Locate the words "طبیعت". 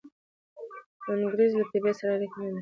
1.71-1.95